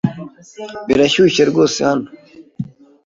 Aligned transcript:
Birashyushye 0.87 1.41
rwose 1.49 1.79
hano. 1.87 2.07